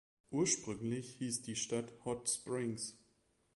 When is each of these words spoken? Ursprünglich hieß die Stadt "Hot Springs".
Ursprünglich 0.31 1.17
hieß 1.19 1.43
die 1.43 1.55
Stadt 1.55 1.91
"Hot 2.05 2.27
Springs". 2.27 2.97